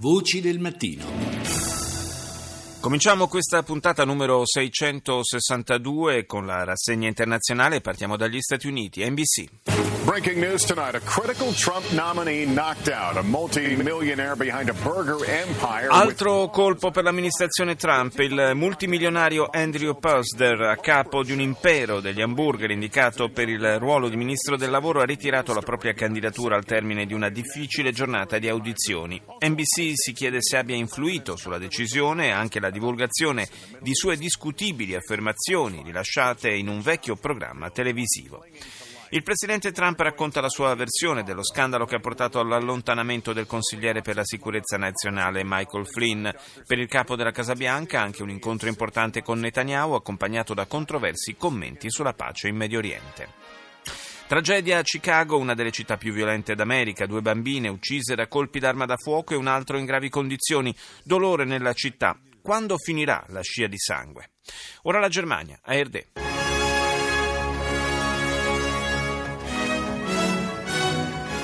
[0.00, 1.29] Voci del mattino.
[2.80, 7.82] Cominciamo questa puntata numero 662 con la rassegna internazionale.
[7.82, 9.90] Partiamo dagli Stati Uniti, NBC.
[10.04, 10.94] Breaking news tonight.
[10.94, 13.16] A critical Trump nominee knocked out.
[13.16, 15.88] A multimillionaire behind a burger empire.
[15.88, 18.18] Altro colpo per l'amministrazione Trump.
[18.18, 24.08] Il multimilionario Andrew Puzder, a capo di un impero degli hamburger indicato per il ruolo
[24.08, 28.38] di ministro del lavoro, ha ritirato la propria candidatura al termine di una difficile giornata
[28.38, 29.20] di audizioni.
[29.46, 33.48] NBC si chiede se abbia influito sulla decisione e anche la divulgazione
[33.80, 38.44] di sue discutibili affermazioni rilasciate in un vecchio programma televisivo.
[39.12, 44.02] Il presidente Trump racconta la sua versione dello scandalo che ha portato all'allontanamento del consigliere
[44.02, 46.28] per la sicurezza nazionale Michael Flynn.
[46.64, 51.34] Per il capo della Casa Bianca anche un incontro importante con Netanyahu accompagnato da controversi
[51.34, 53.28] commenti sulla pace in Medio Oriente.
[54.28, 58.86] Tragedia a Chicago, una delle città più violente d'America, due bambine uccise da colpi d'arma
[58.86, 62.16] da fuoco e un altro in gravi condizioni, dolore nella città.
[62.42, 64.30] Quando finirà la scia di sangue?
[64.82, 66.08] Ora la Germania, a Erde.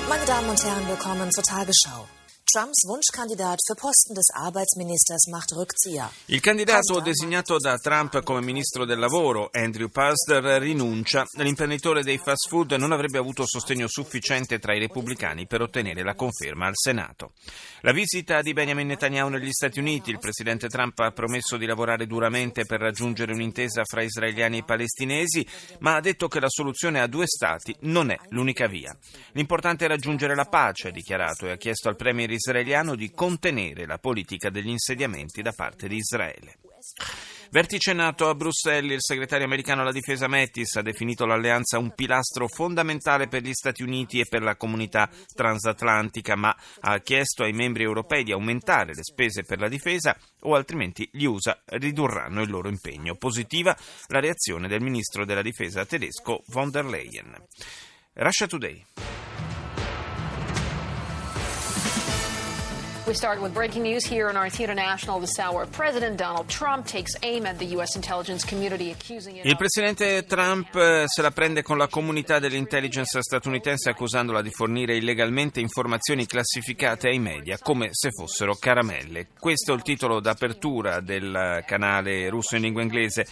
[0.09, 2.09] Meine Damen und Herren, willkommen zur Tagesschau.
[2.49, 6.09] Trumps Wunschkandidat für Posten des Arbeitsministers macht Rückzieher.
[6.27, 11.25] Il candidato designato da Trump come ministro del lavoro, Andrew Pazder, rinuncia.
[11.39, 16.15] L'imprenditore dei fast food non avrebbe avuto sostegno sufficiente tra i repubblicani per ottenere la
[16.15, 17.33] conferma al Senato.
[17.81, 22.07] La visita di Benjamin Netanyahu negli Stati Uniti, il presidente Trump ha promesso di lavorare
[22.07, 25.45] duramente per raggiungere un'intesa fra israeliani e palestinesi,
[25.81, 28.97] ma ha detto che la soluzione a due stati non è l'unica via.
[29.33, 33.87] L'importante è raggiungere la pace, ha dichiarato, e ha chiesto al premier israeliano di contenere
[33.87, 36.59] la politica degli insediamenti da parte di Israele.
[37.51, 42.49] Vertice NATO a Bruxelles, il segretario americano alla difesa Mattis ha definito l'alleanza un pilastro
[42.49, 47.85] fondamentale per gli Stati Uniti e per la comunità transatlantica, ma ha chiesto ai membri
[47.85, 52.69] europei di aumentare le spese per la difesa o altrimenti gli USA ridurranno il loro
[52.69, 53.15] impegno.
[53.15, 53.77] Positiva
[54.09, 57.37] la reazione del ministro della difesa tedesco von der Leyen.
[58.15, 58.85] Russia Today.
[63.07, 65.65] We start with breaking news here in RT International this hour.
[65.69, 67.95] President Donald Trump takes aim at the U.S.
[67.95, 73.23] intelligence community, accusing it Il presidente Trump eh, se la prende con la comunità dell'intelligence
[73.23, 79.29] statunitense accusandola di fornire illegalmente informazioni classificate ai media come se fossero caramelle.
[79.39, 83.25] Questo è il titolo d'apertura del canale russo in lingua inglese.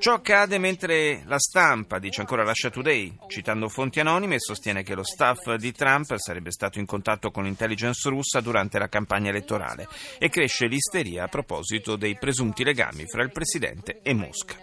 [0.00, 5.02] Ciò accade mentre la stampa, dice ancora Russia Today, citando fonti anonime, sostiene che lo
[5.02, 9.86] staff di Trump sarebbe stato in contatto con l'intelligence russa durante la campagna elettorale
[10.18, 14.56] e cresce l'isteria a proposito dei presunti legami fra il presidente e Mosca.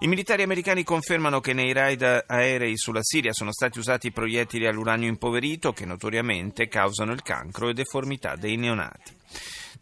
[0.00, 5.08] I militari americani confermano che nei raid aerei sulla Siria sono stati usati proiettili all'uranio
[5.08, 9.12] impoverito che notoriamente causano il cancro e deformità dei neonati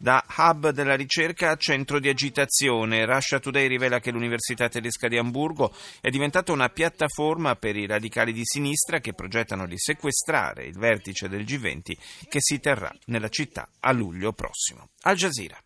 [0.00, 5.16] Da hub della ricerca a centro di agitazione, Russia Today rivela che l'Università tedesca di
[5.16, 10.78] Amburgo è diventata una piattaforma per i radicali di sinistra che progettano di sequestrare il
[10.78, 11.92] vertice del G20
[12.28, 14.90] che si terrà nella città a luglio prossimo.
[15.02, 15.58] Al Jazeera.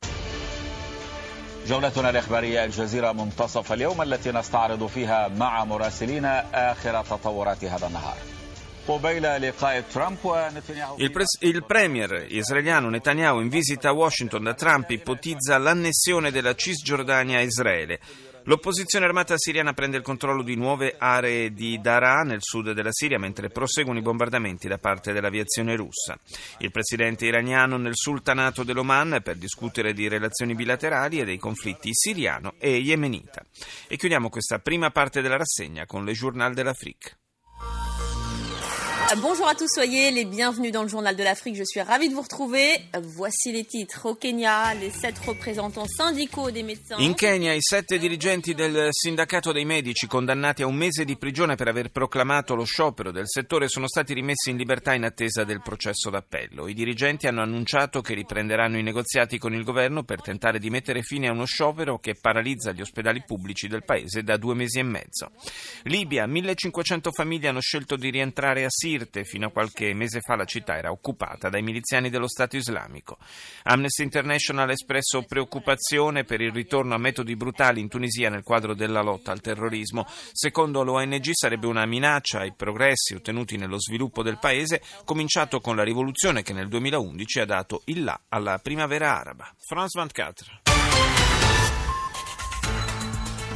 [1.67, 8.17] جولتنا الإخبارية الجزيرة منتصف اليوم التي نستعرض فيها مع مراسلينا آخر تطورات هذا النهار
[10.98, 16.54] il, pres- il, premier israeliano Netanyahu in visita a Washington da Trump ipotizza l'annessione della
[16.54, 18.00] Cisgiordania a Israele.
[18.48, 23.18] L'opposizione armata siriana prende il controllo di nuove aree di Daraa nel sud della Siria
[23.18, 26.16] mentre proseguono i bombardamenti da parte dell'aviazione russa.
[26.60, 32.54] Il presidente iraniano nel sultanato dell'Oman per discutere di relazioni bilaterali e dei conflitti siriano
[32.60, 33.44] e yemenita.
[33.88, 37.18] E chiudiamo questa prima parte della rassegna con le Journal de l'Afrique.
[39.14, 41.56] Bonjour à tous, soyez les bienvenus dans le Journal de l'Afrique.
[41.56, 42.80] Je suis ravie de vous retrouver.
[43.02, 44.08] Voici les titres.
[44.08, 46.98] Au Kenya, les sept représentants syndicaux des médecins.
[46.98, 51.56] In Kenya, i sette dirigenti del sindacato dei medici condannati a un mese di prigione
[51.56, 55.62] per aver proclamato lo sciopero del settore sono stati rimessi in libertà in attesa del
[55.62, 56.68] processo d'appello.
[56.68, 61.04] I dirigenti hanno annunciato che riprenderanno i negoziati con il governo per tentare di mettere
[61.04, 64.84] fine a uno sciopero che paralizza gli ospedali pubblici del paese da due mesi e
[64.84, 65.32] mezzo.
[65.84, 69.26] Libia, 1500 famiglie hanno scelto di rientrare a Siria Sirte.
[69.26, 73.18] Fino a qualche mese fa la città era occupata dai miliziani dello Stato islamico.
[73.64, 78.74] Amnesty International ha espresso preoccupazione per il ritorno a metodi brutali in Tunisia nel quadro
[78.74, 80.06] della lotta al terrorismo.
[80.08, 85.84] Secondo l'ONG sarebbe una minaccia ai progressi ottenuti nello sviluppo del paese, cominciato con la
[85.84, 89.54] rivoluzione che nel 2011 ha dato il là alla primavera araba.
[89.58, 90.75] France 24.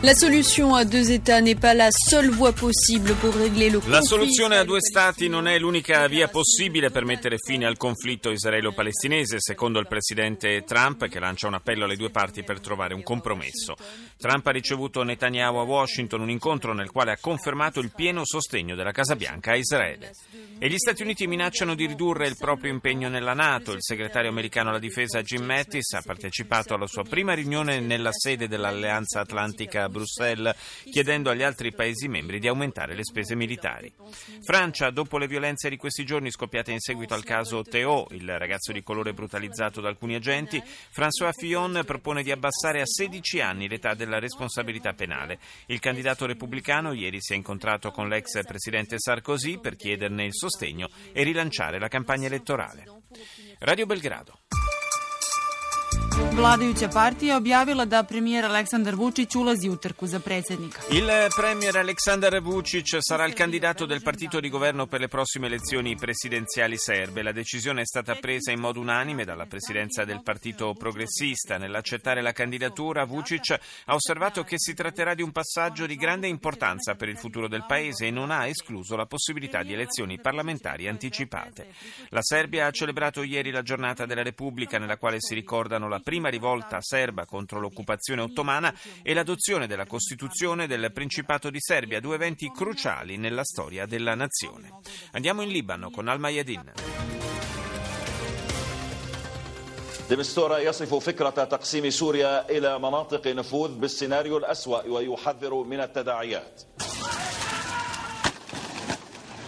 [0.02, 3.92] La solution à deux États n'est pas la seule voie possible pour régler le conflit.
[3.92, 8.32] La soluzione a due stati non è l'unica via possibile per mettere fine al conflitto
[8.32, 13.04] israelo-palestinese, secondo il presidente Trump, che lancia un appello alle due parti per trovare un
[13.04, 13.76] compromesso.
[14.18, 18.76] Trump ha ricevuto Netanyahu a Washington, un incontro nel quale ha confermato il pieno sostegno
[18.76, 20.14] della Casa Bianca a Israele.
[20.60, 23.74] E gli Stati Uniti minacciano di ridurre il proprio impegno nella Nato.
[23.74, 28.48] Il segretario americano alla difesa Jim Mattis ha partecipato alla sua prima riunione nella sede
[28.48, 30.56] dell'Alleanza Atlantica Bruxelles,
[30.90, 33.92] chiedendo agli altri Paesi membri di aumentare le spese militari.
[34.42, 38.72] Francia, dopo le violenze di questi giorni scoppiate in seguito al caso Théo, il ragazzo
[38.72, 43.94] di colore brutalizzato da alcuni agenti, François Fillon propone di abbassare a 16 anni l'età
[43.94, 45.40] della responsabilità penale.
[45.68, 50.90] Il candidato repubblicano ieri si è incontrato con l'ex presidente Sarkozy per chiederne il sostegno
[51.12, 52.86] e rilanciare la campagna elettorale.
[53.60, 54.40] Radio Belgrado.
[56.40, 60.82] Vladajuća partija objavila da premijer Aleksandar Vučić ulazi u trku za predsjednika.
[60.92, 65.96] Il premier Aleksandar Vucic sarà il candidato del partito di governo per le prossime elezioni
[65.96, 67.24] presidenziali serbe.
[67.24, 71.58] La decisione è stata presa in modo unanime dalla presidenza del partito progressista.
[71.58, 76.96] Nell'accettare la candidatura, Vucic ha osservato che si tratterà di un passaggio di grande importanza
[76.96, 81.68] per il futuro del paese e non ha escluso la possibilità di elezioni parlamentari anticipate.
[82.10, 86.29] La Serbia ha celebrato ieri la giornata della Repubblica nella quale si ricordano la prima
[86.29, 92.51] rivolta serba contro l'occupazione ottomana e l'adozione della Costituzione del Principato di Serbia, due eventi
[92.51, 94.71] cruciali nella storia della nazione.
[95.13, 96.73] Andiamo in Libano con Al Mayadin.
[100.11, 106.63] دمستورا يصف فكرة تقسيم سوريا إلى مناطق نفوذ بالسيناريو الأسوأ ويحذر من التداعيات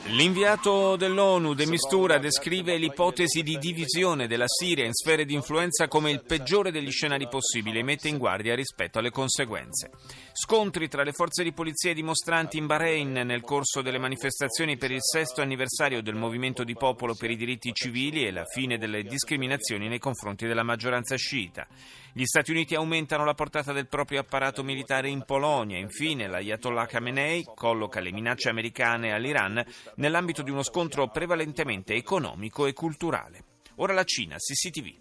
[0.07, 6.09] L'inviato dell'ONU De Mistura descrive l'ipotesi di divisione della Siria in sfere di influenza come
[6.12, 9.92] il peggiore degli scenari possibili e mette in guardia rispetto alle conseguenze.
[10.33, 14.89] Scontri tra le forze di polizia e dimostranti in Bahrain nel corso delle manifestazioni per
[14.89, 19.04] il sesto anniversario del movimento di popolo per i diritti civili e la fine delle
[19.04, 21.68] discriminazioni nei confronti della maggioranza sciita.
[22.13, 25.78] Gli Stati Uniti aumentano la portata del proprio apparato militare in Polonia.
[25.78, 29.62] Infine, l'Ayatollah Khamenei colloca le minacce americane all'Iran
[29.95, 33.44] nell'ambito di uno scontro prevalentemente economico e culturale.
[33.75, 35.00] Ora la Cina, CCTV.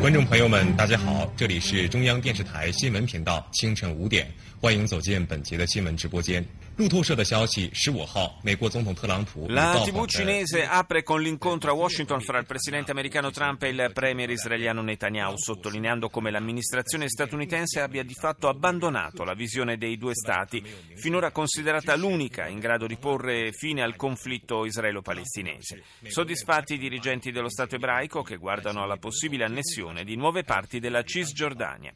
[0.00, 4.26] 观众朋友们，大家好，这里是中央电视台新闻频道，清晨五点，
[4.60, 6.44] 欢迎走进本节的新闻直播间。
[6.74, 13.90] 路透社的消息，十五号，美国总统特朗普 La TV cinese apre con l'incontro a Washington fra il presidente americano Trump e il
[13.92, 20.14] premier israeliano Netanyahu, sottolineando come l'amministrazione statunitense abbia di fatto abbandonato la visione dei due
[20.14, 20.64] stati,
[20.96, 25.82] finora considerata l'unica in grado di porre fine al conflitto israelo-palestinese.
[26.06, 31.03] Soddisfatti i dirigenti dello Stato ebraico che guardano alla possibile annessione di nuove parti della
[31.03, 31.93] Cisgiordania.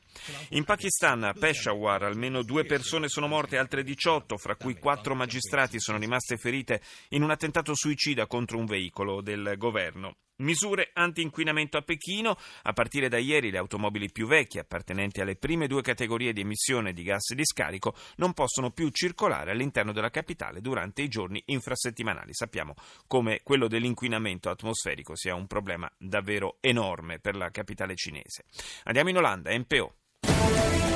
[0.49, 5.79] In Pakistan, a Peshawar, almeno due persone sono morte altre 18, fra cui quattro magistrati
[5.79, 10.15] sono rimaste ferite in un attentato suicida contro un veicolo del governo.
[10.41, 12.37] Misure anti-inquinamento a Pechino.
[12.63, 16.93] A partire da ieri le automobili più vecchie, appartenenti alle prime due categorie di emissione
[16.93, 22.33] di gas di scarico, non possono più circolare all'interno della capitale durante i giorni infrasettimanali.
[22.33, 22.75] Sappiamo
[23.07, 28.45] come quello dell'inquinamento atmosferico sia un problema davvero enorme per la capitale cinese.
[28.83, 30.90] Andiamo in Olanda, NPO.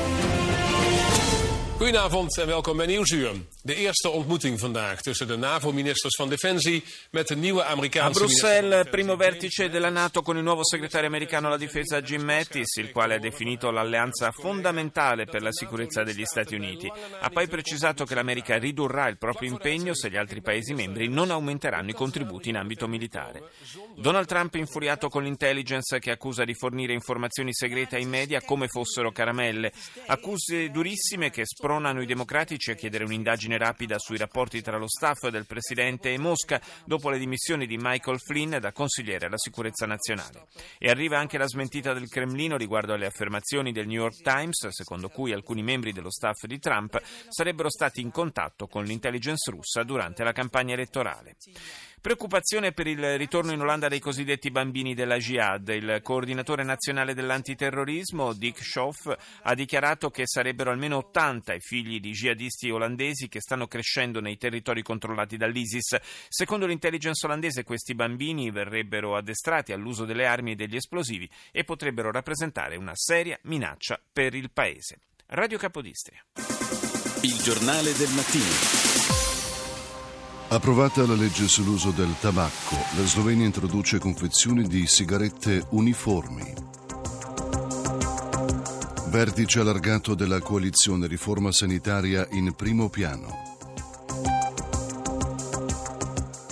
[1.77, 3.31] Goedenavond en welkom bij Nieuwsuur.
[3.61, 8.89] De eerste ontmoeting vandaag tussen de NAVO-ministers van Defensie met de nieuwe A Amerikaanse Bruxelles,
[8.89, 13.15] primo vertice della Nato con il nuovo segretario americano alla difesa Jim Mattis, il quale
[13.15, 16.91] ha definito l'alleanza fondamentale per la sicurezza degli Stati Uniti.
[17.19, 21.29] Ha poi precisato che l'America ridurrà il proprio impegno se gli altri Paesi membri non
[21.29, 23.49] aumenteranno i contributi in ambito militare.
[23.95, 29.11] Donald Trump infuriato con l'intelligence che accusa di fornire informazioni segrete ai media come fossero
[29.11, 29.73] caramelle,
[30.05, 35.29] accuse durissime che spronano i democratici a chiedere un'indagine rapida sui rapporti tra lo staff
[35.29, 40.45] del presidente e Mosca dopo le dimissioni di Michael Flynn da consigliere alla sicurezza nazionale.
[40.77, 45.09] E arriva anche la smentita del Cremlino riguardo alle affermazioni del New York Times, secondo
[45.09, 50.23] cui alcuni membri dello staff di Trump sarebbero stati in contatto con l'intelligence russa durante
[50.23, 51.35] la campagna elettorale.
[52.05, 55.69] Preoccupazione per il ritorno in Olanda dei cosiddetti bambini della Jihad.
[55.69, 62.11] Il coordinatore nazionale dell'antiterrorismo, Dick Schoff, ha dichiarato che sarebbero almeno 80 i figli di
[62.11, 65.95] jihadisti olandesi che stanno crescendo nei territori controllati dall'ISIS.
[66.29, 72.11] Secondo l'intelligence olandese questi bambini verrebbero addestrati all'uso delle armi e degli esplosivi e potrebbero
[72.11, 74.99] rappresentare una seria minaccia per il paese.
[75.29, 76.23] Radio Capodistria.
[77.21, 78.84] Il giornale del mattino.
[80.55, 86.53] Approvata la legge sull'uso del tabacco, la Slovenia introduce confezioni di sigarette uniformi.
[89.09, 93.27] Vertice allargato della coalizione riforma sanitaria in primo piano.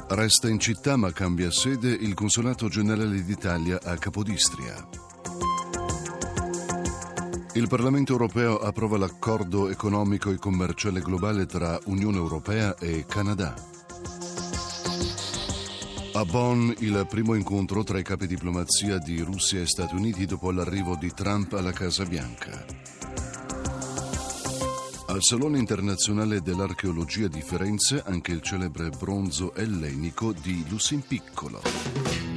[0.10, 4.86] Resta in città ma cambia sede il Consolato Generale d'Italia a Capodistria.
[7.54, 13.72] Il Parlamento europeo approva l'accordo economico e commerciale globale tra Unione Europea e Canada.
[16.16, 20.52] A Bonn il primo incontro tra i capi diplomazia di Russia e Stati Uniti dopo
[20.52, 22.66] l'arrivo di Trump alla Casa Bianca.
[25.08, 32.33] Al Salone internazionale dell'archeologia di Firenze anche il celebre bronzo ellenico di Lussin Piccolo.